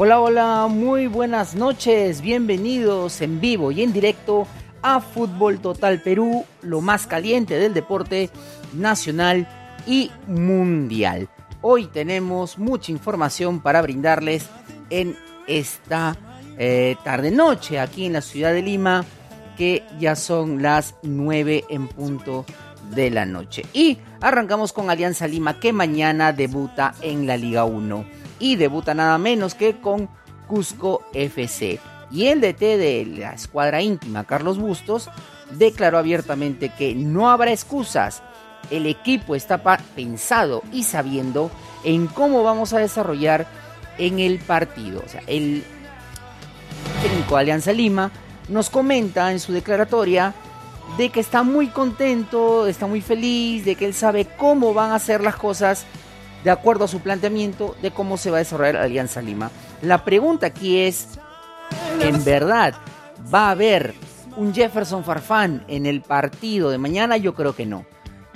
Hola, 0.00 0.20
hola, 0.20 0.68
muy 0.70 1.08
buenas 1.08 1.56
noches, 1.56 2.22
bienvenidos 2.22 3.20
en 3.20 3.40
vivo 3.40 3.72
y 3.72 3.82
en 3.82 3.92
directo 3.92 4.46
a 4.80 5.00
Fútbol 5.00 5.58
Total 5.58 6.00
Perú, 6.00 6.44
lo 6.62 6.80
más 6.80 7.08
caliente 7.08 7.58
del 7.58 7.74
deporte 7.74 8.30
nacional 8.72 9.48
y 9.88 10.12
mundial. 10.28 11.28
Hoy 11.62 11.86
tenemos 11.86 12.58
mucha 12.58 12.92
información 12.92 13.60
para 13.60 13.82
brindarles 13.82 14.46
en 14.88 15.16
esta 15.48 16.16
eh, 16.58 16.94
tarde-noche 17.02 17.80
aquí 17.80 18.04
en 18.04 18.12
la 18.12 18.20
ciudad 18.20 18.52
de 18.52 18.62
Lima, 18.62 19.04
que 19.56 19.82
ya 19.98 20.14
son 20.14 20.62
las 20.62 20.94
9 21.02 21.64
en 21.70 21.88
punto 21.88 22.46
de 22.90 23.10
la 23.10 23.26
noche. 23.26 23.64
Y 23.72 23.98
arrancamos 24.20 24.72
con 24.72 24.90
Alianza 24.90 25.26
Lima, 25.26 25.60
que 25.60 25.72
mañana 25.72 26.32
debuta 26.32 26.94
en 27.02 27.26
la 27.26 27.36
Liga 27.36 27.64
1 27.64 28.04
y 28.38 28.56
debuta 28.56 28.94
nada 28.94 29.18
menos 29.18 29.54
que 29.54 29.80
con 29.80 30.08
Cusco 30.46 31.02
FC. 31.12 31.80
Y 32.10 32.26
el 32.26 32.40
DT 32.40 32.60
de 32.60 33.06
la 33.18 33.32
escuadra 33.32 33.82
íntima, 33.82 34.24
Carlos 34.24 34.58
Bustos, 34.58 35.10
declaró 35.50 35.98
abiertamente 35.98 36.70
que 36.70 36.94
no 36.94 37.30
habrá 37.30 37.52
excusas. 37.52 38.22
El 38.70 38.86
equipo 38.86 39.34
está 39.34 39.62
pensado 39.94 40.62
y 40.72 40.84
sabiendo 40.84 41.50
en 41.84 42.06
cómo 42.06 42.42
vamos 42.42 42.72
a 42.72 42.78
desarrollar 42.78 43.46
en 43.98 44.18
el 44.18 44.38
partido. 44.38 45.02
O 45.04 45.08
sea, 45.08 45.22
el 45.26 45.62
técnico 47.02 47.36
Alianza 47.36 47.72
Lima 47.72 48.10
nos 48.48 48.70
comenta 48.70 49.30
en 49.30 49.40
su 49.40 49.52
declaratoria 49.52 50.34
de 50.96 51.10
que 51.10 51.20
está 51.20 51.42
muy 51.42 51.68
contento, 51.68 52.66
está 52.66 52.86
muy 52.86 53.00
feliz, 53.00 53.64
de 53.64 53.76
que 53.76 53.86
él 53.86 53.94
sabe 53.94 54.24
cómo 54.24 54.74
van 54.74 54.92
a 54.92 54.98
ser 54.98 55.20
las 55.20 55.36
cosas 55.36 55.84
de 56.44 56.50
acuerdo 56.50 56.84
a 56.84 56.88
su 56.88 57.00
planteamiento 57.00 57.76
de 57.82 57.90
cómo 57.90 58.16
se 58.16 58.30
va 58.30 58.36
a 58.36 58.40
desarrollar 58.40 58.74
la 58.74 58.82
Alianza 58.82 59.20
Lima. 59.20 59.50
La 59.82 60.04
pregunta 60.04 60.46
aquí 60.46 60.78
es, 60.78 61.18
¿en 62.00 62.24
verdad 62.24 62.74
va 63.32 63.48
a 63.48 63.50
haber 63.52 63.94
un 64.36 64.54
Jefferson 64.54 65.04
Farfán 65.04 65.64
en 65.68 65.86
el 65.86 66.00
partido 66.00 66.70
de 66.70 66.78
mañana? 66.78 67.16
Yo 67.16 67.34
creo 67.34 67.54
que 67.54 67.66
no. 67.66 67.84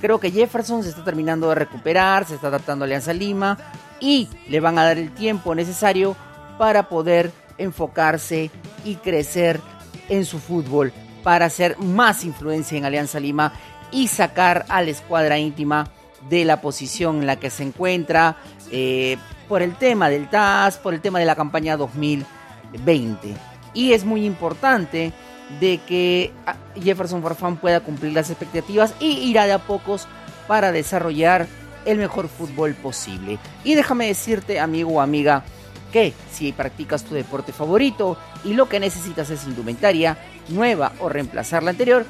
Creo 0.01 0.19
que 0.19 0.33
Jefferson 0.33 0.83
se 0.83 0.89
está 0.89 1.05
terminando 1.05 1.49
de 1.49 1.55
recuperar, 1.55 2.27
se 2.27 2.35
está 2.35 2.49
adaptando 2.49 2.85
a 2.85 2.87
Alianza 2.87 3.13
Lima 3.13 3.57
y 4.01 4.29
le 4.49 4.59
van 4.59 4.79
a 4.79 4.85
dar 4.85 4.99
el 4.99 5.13
tiempo 5.13 5.55
necesario 5.55 6.17
para 6.59 6.89
poder 6.89 7.31
enfocarse 7.57 8.51
y 8.85 8.97
crecer 8.97 9.61
en 10.09 10.25
su 10.25 10.41
fútbol, 10.41 10.93
para 11.23 11.47
hacer 11.47 11.79
más 11.79 12.25
influencia 12.25 12.77
en 12.77 12.85
Alianza 12.85 13.21
Lima 13.21 13.53
y 13.91 14.09
sacar 14.09 14.65
a 14.69 14.83
la 14.83 14.91
escuadra 14.91 15.39
íntima 15.39 15.89
de 16.29 16.45
la 16.45 16.61
posición 16.61 17.21
en 17.21 17.27
la 17.27 17.37
que 17.37 17.51
se 17.51 17.63
encuentra 17.63 18.37
eh, 18.71 19.17
por 19.49 19.63
el 19.63 19.75
tema 19.75 20.09
del 20.09 20.29
TAS, 20.29 20.79
por 20.79 20.95
el 20.95 21.01
tema 21.01 21.19
de 21.19 21.27
la 21.27 21.37
campaña 21.37 21.77
2020. 21.77 23.35
Y 23.75 23.93
es 23.93 24.05
muy 24.05 24.25
importante 24.25 25.13
de 25.61 25.79
que 25.79 26.33
ah, 26.47 26.57
Jefferson 26.81 27.23
Farfán 27.23 27.57
pueda 27.57 27.81
cumplir 27.81 28.13
las 28.13 28.31
expectativas 28.31 28.95
y 29.01 29.29
irá 29.29 29.47
de 29.47 29.53
a 29.53 29.59
pocos 29.59 30.07
para 30.47 30.73
desarrollar 30.73 31.47
el 31.85 31.99
mejor 31.99 32.29
fútbol 32.29 32.75
posible. 32.75 33.39
Y 33.65 33.75
déjame 33.75 34.07
decirte, 34.07 34.61
amigo 34.61 34.93
o 34.93 35.01
amiga, 35.01 35.45
que 35.93 36.13
si 36.33 36.51
practicas 36.53 37.05
tu 37.05 37.15
deporte 37.15 37.53
favorito 37.53 38.17
y 38.45 38.55
lo 38.55 38.69
que 38.69 38.81
necesitas 38.81 39.31
es 39.31 39.47
indumentaria 39.47 40.19
nueva 40.49 40.93
o 40.99 41.09
reemplazar 41.09 41.63
la 41.63 41.71
anterior, 41.71 42.05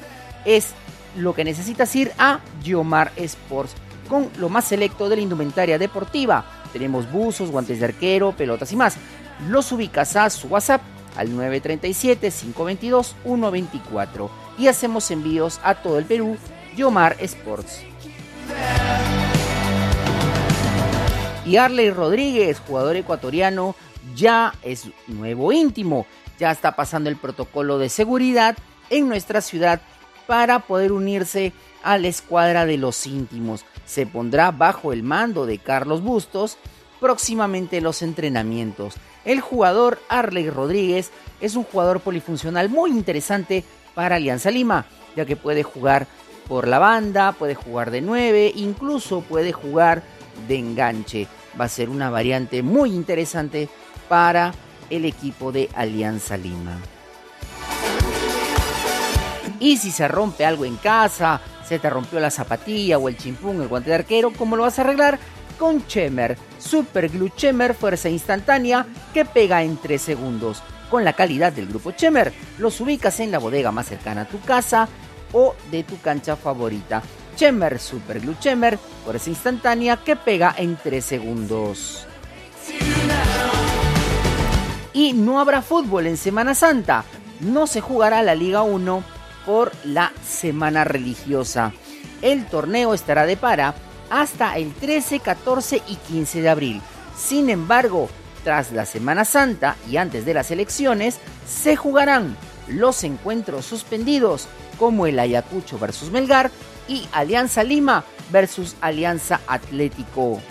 es 0.45 0.69
lo 1.17 1.35
que 1.35 1.43
necesitas 1.43 1.95
ir 1.95 2.11
a 2.17 2.39
Yomar 2.63 3.11
Sports 3.17 3.75
con 4.09 4.29
lo 4.37 4.49
más 4.49 4.65
selecto 4.65 5.07
de 5.09 5.17
la 5.17 5.21
indumentaria 5.21 5.77
deportiva. 5.77 6.43
Tenemos 6.71 7.11
buzos, 7.11 7.51
guantes 7.51 7.79
de 7.79 7.85
arquero, 7.85 8.31
pelotas 8.31 8.71
y 8.71 8.75
más. 8.75 8.95
Los 9.47 9.71
ubicas 9.71 10.15
a 10.15 10.27
su 10.29 10.47
WhatsApp 10.47 10.81
al 11.15 11.29
937-522-124 11.29 14.29
y 14.57 14.67
hacemos 14.67 15.11
envíos 15.11 15.59
a 15.63 15.75
todo 15.75 15.99
el 15.99 16.05
Perú, 16.05 16.37
Yomar 16.75 17.15
Sports. 17.19 17.81
Y 21.45 21.57
Arley 21.57 21.89
Rodríguez, 21.89 22.59
jugador 22.59 22.95
ecuatoriano, 22.95 23.75
ya 24.15 24.53
es 24.63 24.87
nuevo 25.07 25.51
íntimo, 25.51 26.05
ya 26.39 26.51
está 26.51 26.75
pasando 26.75 27.09
el 27.09 27.17
protocolo 27.17 27.77
de 27.77 27.89
seguridad 27.89 28.57
en 28.89 29.09
nuestra 29.09 29.41
ciudad 29.41 29.81
para 30.27 30.59
poder 30.59 30.91
unirse 30.91 31.53
a 31.83 31.97
la 31.97 32.07
escuadra 32.07 32.65
de 32.65 32.77
los 32.77 33.05
íntimos 33.05 33.65
se 33.85 34.05
pondrá 34.05 34.51
bajo 34.51 34.93
el 34.93 35.03
mando 35.03 35.45
de 35.45 35.57
Carlos 35.57 36.01
Bustos 36.01 36.57
próximamente 36.99 37.81
los 37.81 38.01
entrenamientos. 38.01 38.95
El 39.25 39.41
jugador 39.41 39.99
Arley 40.09 40.49
Rodríguez 40.49 41.11
es 41.41 41.55
un 41.55 41.63
jugador 41.63 41.99
polifuncional 41.99 42.69
muy 42.69 42.91
interesante 42.91 43.63
para 43.93 44.15
Alianza 44.15 44.51
Lima, 44.51 44.85
ya 45.15 45.25
que 45.25 45.35
puede 45.35 45.63
jugar 45.63 46.07
por 46.47 46.67
la 46.67 46.79
banda, 46.79 47.33
puede 47.33 47.55
jugar 47.55 47.91
de 47.91 48.01
9, 48.01 48.53
incluso 48.55 49.21
puede 49.21 49.51
jugar 49.51 50.03
de 50.47 50.57
enganche. 50.57 51.27
Va 51.59 51.65
a 51.65 51.69
ser 51.69 51.89
una 51.89 52.09
variante 52.09 52.63
muy 52.63 52.91
interesante 52.91 53.69
para 54.09 54.53
el 54.89 55.05
equipo 55.05 55.51
de 55.51 55.69
Alianza 55.75 56.37
Lima. 56.37 56.77
Y 59.59 59.77
si 59.77 59.91
se 59.91 60.07
rompe 60.07 60.45
algo 60.45 60.65
en 60.65 60.75
casa, 60.75 61.39
se 61.65 61.79
te 61.79 61.89
rompió 61.89 62.19
la 62.19 62.29
zapatilla 62.29 62.97
o 62.97 63.07
el 63.07 63.17
chimpún, 63.17 63.61
el 63.61 63.67
guante 63.67 63.91
de 63.91 63.95
arquero, 63.95 64.33
¿cómo 64.33 64.55
lo 64.55 64.63
vas 64.63 64.77
a 64.77 64.81
arreglar? 64.81 65.19
Con 65.57 65.87
Chemer, 65.87 66.37
Super 66.59 67.07
Glue 67.09 67.31
Chemer, 67.35 67.73
fuerza 67.73 68.09
instantánea 68.09 68.85
que 69.13 69.23
pega 69.23 69.63
en 69.63 69.77
3 69.77 70.01
segundos. 70.01 70.61
Con 70.89 71.05
la 71.05 71.13
calidad 71.13 71.53
del 71.53 71.67
grupo 71.67 71.91
Chemer, 71.91 72.33
los 72.57 72.81
ubicas 72.81 73.19
en 73.19 73.31
la 73.31 73.39
bodega 73.39 73.71
más 73.71 73.87
cercana 73.87 74.21
a 74.21 74.27
tu 74.27 74.41
casa 74.41 74.89
o 75.31 75.55
de 75.71 75.83
tu 75.83 75.99
cancha 76.01 76.35
favorita. 76.35 77.01
Chemer, 77.35 77.79
Super 77.79 78.19
Glue 78.19 78.37
Chemer, 78.39 78.79
fuerza 79.03 79.29
instantánea 79.29 79.97
que 79.97 80.15
pega 80.15 80.53
en 80.57 80.75
3 80.75 81.03
segundos. 81.03 82.05
Y 84.93 85.13
no 85.13 85.39
habrá 85.39 85.61
fútbol 85.61 86.07
en 86.07 86.17
Semana 86.17 86.55
Santa. 86.55 87.03
No 87.39 87.67
se 87.67 87.81
jugará 87.81 88.21
la 88.21 88.35
Liga 88.35 88.61
1 88.61 89.03
por 89.45 89.71
la 89.83 90.13
Semana 90.25 90.83
Religiosa. 90.83 91.73
El 92.21 92.45
torneo 92.45 92.93
estará 92.93 93.25
de 93.25 93.35
para 93.35 93.75
hasta 94.09 94.57
el 94.57 94.73
13, 94.73 95.19
14 95.19 95.81
y 95.87 95.95
15 95.95 96.41
de 96.41 96.49
abril. 96.49 96.81
Sin 97.17 97.49
embargo, 97.49 98.09
tras 98.43 98.71
la 98.71 98.85
Semana 98.85 99.25
Santa 99.25 99.75
y 99.89 99.97
antes 99.97 100.25
de 100.25 100.33
las 100.33 100.51
elecciones, 100.51 101.17
se 101.47 101.75
jugarán 101.75 102.37
los 102.67 103.03
encuentros 103.03 103.65
suspendidos 103.65 104.47
como 104.77 105.05
el 105.07 105.19
Ayacucho 105.19 105.79
versus 105.79 106.11
Melgar 106.11 106.51
y 106.87 107.07
Alianza 107.11 107.63
Lima 107.63 108.03
versus 108.31 108.75
Alianza 108.81 109.41
Atlético. 109.47 110.41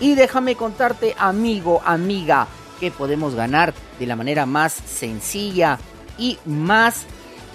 Y 0.00 0.14
déjame 0.14 0.56
contarte, 0.56 1.14
amigo, 1.18 1.80
amiga, 1.84 2.48
que 2.80 2.90
podemos 2.90 3.34
ganar 3.34 3.72
de 3.98 4.06
la 4.06 4.16
manera 4.16 4.44
más 4.44 4.72
sencilla, 4.72 5.78
y 6.18 6.38
más 6.44 7.04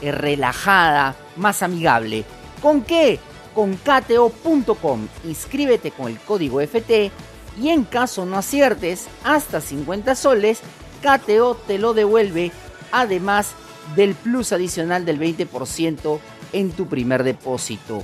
eh, 0.01 0.11
relajada, 0.11 1.15
más 1.35 1.63
amigable. 1.63 2.25
¿Con 2.61 2.83
qué? 2.83 3.19
Con 3.53 3.75
KTO.com. 3.75 5.07
Inscríbete 5.25 5.91
con 5.91 6.07
el 6.07 6.19
código 6.19 6.61
FT 6.61 7.11
y 7.59 7.69
en 7.69 7.83
caso 7.83 8.25
no 8.25 8.37
aciertes 8.37 9.07
hasta 9.23 9.59
50 9.59 10.15
soles, 10.15 10.61
KTO 11.01 11.55
te 11.55 11.79
lo 11.79 11.93
devuelve, 11.93 12.51
además 12.91 13.53
del 13.95 14.15
plus 14.15 14.51
adicional 14.51 15.05
del 15.05 15.19
20% 15.19 16.19
en 16.53 16.71
tu 16.71 16.87
primer 16.87 17.23
depósito. 17.23 18.03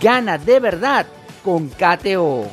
Gana 0.00 0.38
de 0.38 0.60
verdad 0.60 1.06
con 1.44 1.68
KTO. 1.68 2.46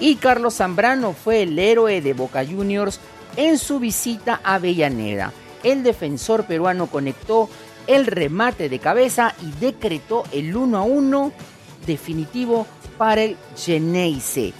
Y 0.00 0.16
Carlos 0.16 0.54
Zambrano 0.54 1.12
fue 1.12 1.42
el 1.42 1.58
héroe 1.58 2.00
de 2.00 2.12
Boca 2.14 2.44
Juniors 2.44 3.00
en 3.36 3.58
su 3.58 3.78
visita 3.78 4.40
a 4.44 4.54
Avellaneda. 4.54 5.32
El 5.62 5.82
defensor 5.82 6.44
peruano 6.44 6.86
conectó 6.86 7.48
el 7.86 8.06
remate 8.06 8.68
de 8.68 8.78
cabeza 8.78 9.34
y 9.42 9.50
decretó 9.58 10.24
el 10.32 10.56
1 10.56 10.78
a 10.78 10.82
1 10.82 11.32
definitivo 11.86 12.66
para 12.96 13.22
el 13.22 13.36
Geneise. 13.56 14.52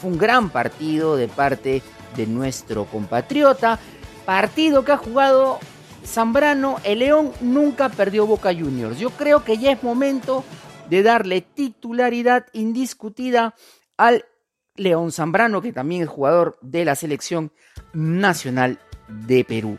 Fue 0.00 0.10
un 0.10 0.18
gran 0.18 0.50
partido 0.50 1.16
de 1.16 1.28
parte 1.28 1.82
de 2.16 2.26
nuestro 2.26 2.84
compatriota. 2.84 3.78
Partido 4.26 4.84
que 4.84 4.90
ha 4.90 4.96
jugado 4.96 5.60
Zambrano. 6.04 6.78
El 6.82 6.98
León 6.98 7.32
nunca 7.40 7.88
perdió 7.88 8.26
Boca 8.26 8.52
Juniors. 8.52 8.98
Yo 8.98 9.10
creo 9.10 9.44
que 9.44 9.56
ya 9.56 9.70
es 9.70 9.82
momento 9.84 10.44
de 10.90 11.04
darle 11.04 11.40
titularidad 11.42 12.46
indiscutida 12.52 13.54
al 13.96 14.24
León 14.74 15.12
Zambrano, 15.12 15.62
que 15.62 15.72
también 15.72 16.02
es 16.02 16.08
jugador 16.08 16.58
de 16.60 16.84
la 16.84 16.96
selección 16.96 17.52
nacional 17.92 18.80
de 19.08 19.44
Perú. 19.44 19.78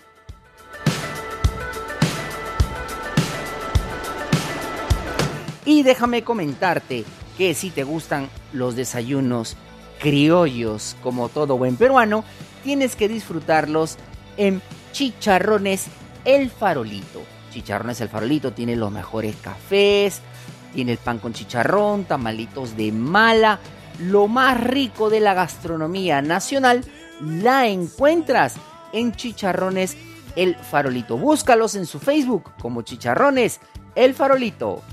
Y 5.65 5.83
déjame 5.83 6.23
comentarte 6.23 7.03
que 7.37 7.53
si 7.53 7.69
te 7.69 7.83
gustan 7.83 8.29
los 8.53 8.77
desayunos 8.77 9.57
criollos 9.99 10.95
como 11.03 11.27
todo 11.27 11.57
buen 11.57 11.75
peruano, 11.75 12.23
tienes 12.63 12.95
que 12.95 13.09
disfrutarlos 13.09 13.97
en 14.37 14.61
Chicharrones 14.91 15.87
El 16.25 16.49
Farolito. 16.49 17.21
Chicharrones 17.51 18.01
El 18.01 18.09
Farolito 18.09 18.53
tiene 18.53 18.75
los 18.75 18.91
mejores 18.91 19.35
cafés, 19.37 20.21
tiene 20.73 20.93
el 20.93 20.97
pan 20.97 21.19
con 21.19 21.33
chicharrón, 21.33 22.05
tamalitos 22.05 22.77
de 22.77 22.91
mala, 22.91 23.59
lo 23.99 24.27
más 24.27 24.61
rico 24.61 25.09
de 25.09 25.19
la 25.19 25.33
gastronomía 25.33 26.21
nacional, 26.21 26.83
la 27.21 27.67
encuentras 27.67 28.55
en 28.93 29.13
Chicharrones 29.13 29.97
El 30.35 30.55
Farolito. 30.55 31.17
Búscalos 31.17 31.75
en 31.75 31.85
su 31.85 31.99
Facebook 31.99 32.51
como 32.61 32.83
Chicharrones 32.83 33.59
El 33.95 34.13
Farolito. 34.13 34.83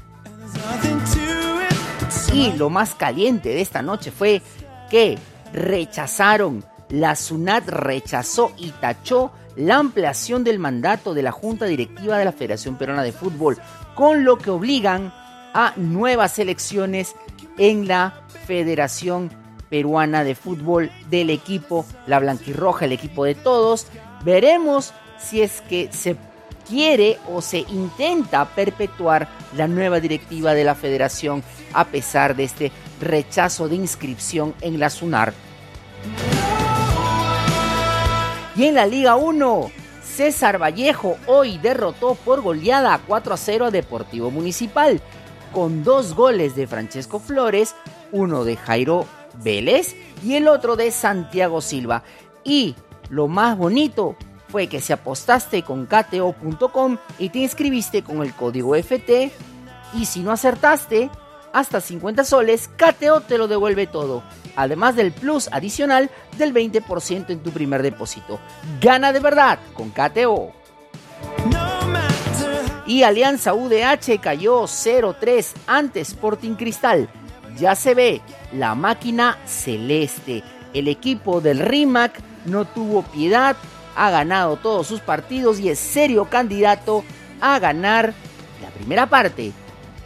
Y 2.33 2.53
lo 2.53 2.71
más 2.71 2.95
caliente 2.95 3.51
de 3.51 3.61
esta 3.61 3.83
noche 3.83 4.11
fue 4.11 4.43
que 4.91 5.19
rechazaron, 5.53 6.65
la 6.95 7.17
SUNAT 7.17 7.69
rechazó 7.69 8.53
y 8.57 8.71
tachó 8.71 9.33
la 9.57 9.77
ampliación 9.77 10.45
del 10.45 10.61
mandato 10.61 11.13
de 11.13 11.23
la 11.23 11.33
Junta 11.33 11.67
Directiva 11.67 12.19
de 12.19 12.25
la 12.25 12.33
Federación 12.33 12.77
Peruana 12.77 13.03
de 13.03 13.13
Fútbol, 13.13 13.59
con 13.97 14.25
lo 14.25 14.39
que 14.39 14.51
obligan 14.51 15.13
a 15.55 15.73
nuevas 15.77 16.39
elecciones 16.39 17.17
en 17.59 17.89
la 17.89 18.15
Federación 18.47 19.31
Peruana 19.71 20.23
de 20.23 20.37
Fútbol 20.37 20.91
del 21.11 21.31
equipo 21.31 21.85
La 22.07 22.21
Blanquirroja, 22.21 22.85
el 22.85 22.93
equipo 22.93 23.25
de 23.25 23.35
todos. 23.35 23.89
Veremos 24.25 24.93
si 25.19 25.43
es 25.43 25.63
que 25.63 25.93
se 25.93 26.17
quiere 26.69 27.19
o 27.29 27.43
se 27.43 27.59
intenta 27.59 28.45
perpetuar 28.45 29.29
la 29.57 29.67
nueva 29.67 29.99
directiva 29.99 30.55
de 30.55 30.65
la 30.65 30.77
federación 30.77 31.43
a 31.73 31.87
pesar 31.87 32.37
de 32.37 32.45
este 32.45 32.73
rechazo 33.01 33.69
de 33.69 33.75
inscripción 33.75 34.55
en 34.61 34.79
la 34.79 34.91
SUNAR. 34.91 35.35
Y 38.57 38.67
en 38.67 38.75
la 38.75 38.87
Liga 38.87 39.17
1, 39.17 39.71
César 40.03 40.63
Vallejo 40.63 41.17
hoy 41.27 41.59
derrotó 41.59 42.15
por 42.15 42.41
goleada 42.41 43.01
4 43.07 43.35
a 43.35 43.37
0 43.37 43.67
a 43.67 43.71
Deportivo 43.71 44.31
Municipal, 44.31 45.01
con 45.53 45.83
dos 45.83 46.15
goles 46.15 46.55
de 46.55 46.67
Francesco 46.67 47.19
Flores, 47.19 47.75
uno 48.13 48.45
de 48.45 48.57
Jairo 48.57 49.07
Vélez 49.43 49.97
y 50.23 50.35
el 50.35 50.47
otro 50.47 50.77
de 50.77 50.93
Santiago 50.93 51.61
Silva. 51.61 52.05
Y 52.45 52.77
lo 53.11 53.27
más 53.27 53.59
bonito 53.59 54.17
fue 54.49 54.69
que 54.69 54.81
si 54.81 54.93
apostaste 54.93 55.63
con 55.63 55.87
KTO.com 55.87 56.99
y 57.19 57.31
te 57.31 57.41
inscribiste 57.41 58.05
con 58.05 58.23
el 58.23 58.35
código 58.35 58.77
FT, 58.77 59.33
y 59.95 60.07
si 60.07 60.21
no 60.21 60.31
acertaste, 60.31 61.11
hasta 61.53 61.81
50 61.81 62.25
soles, 62.25 62.69
KTO 62.77 63.21
te 63.21 63.39
lo 63.39 63.49
devuelve 63.49 63.87
todo, 63.87 64.23
además 64.57 64.97
del 64.97 65.13
plus 65.13 65.49
adicional 65.53 66.11
del 66.39 66.53
20% 66.53 67.31
en 67.31 67.41
tu 67.41 67.51
primer 67.51 67.83
depósito. 67.83 68.41
Gana 68.81 69.13
de 69.13 69.21
verdad 69.21 69.59
con 69.75 69.91
KTO. 69.91 70.53
Y 72.87 73.03
Alianza 73.03 73.55
UDH 73.55 74.21
cayó 74.21 74.65
0-3 74.65 75.53
ante 75.67 76.01
Sporting 76.01 76.55
Cristal. 76.55 77.09
Ya 77.57 77.75
se 77.75 77.95
ve 77.95 78.21
la 78.53 78.75
máquina 78.75 79.39
celeste. 79.47 80.43
El 80.75 80.89
equipo 80.89 81.41
del 81.41 81.61
RIMAC 81.61 82.21
no 82.45 82.65
tuvo 82.65 83.03
piedad, 83.03 83.57
ha 83.97 84.11
ganado 84.11 84.57
todos 84.57 84.87
sus 84.87 85.01
partidos 85.01 85.61
y 85.61 85.71
es 85.71 85.79
serio 85.79 86.27
candidato 86.27 87.05
a 87.41 87.59
ganar 87.59 88.13
la 88.61 88.71
primera 88.71 89.07
parte 89.07 89.53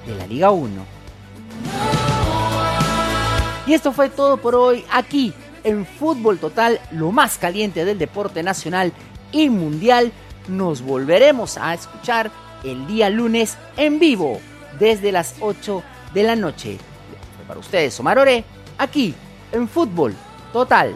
de 0.06 0.15
la 0.15 0.27
Liga 0.27 0.50
1. 0.50 0.98
Y 3.69 3.75
esto 3.75 3.93
fue 3.93 4.09
todo 4.09 4.38
por 4.38 4.55
hoy 4.55 4.82
aquí 4.91 5.35
en 5.62 5.85
Fútbol 5.85 6.38
Total, 6.38 6.81
lo 6.91 7.12
más 7.12 7.37
caliente 7.37 7.85
del 7.85 7.99
deporte 7.99 8.43
nacional 8.43 8.94
y 9.31 9.50
mundial. 9.50 10.11
Nos 10.49 10.81
volveremos 10.81 11.59
a 11.59 11.75
escuchar 11.75 12.31
el 12.65 12.87
día 12.87 13.11
lunes 13.11 13.59
en 13.76 13.99
vivo 13.99 14.41
desde 14.79 15.12
las 15.12 15.35
8 15.41 15.82
de 16.15 16.23
la 16.23 16.35
noche. 16.35 16.79
Para 17.47 17.61
ustedes, 17.61 18.00
Omar 18.00 18.19
Ore, 18.19 18.43
aquí 18.79 19.15
en 19.53 19.69
Fútbol 19.69 20.14
Total. 20.50 20.94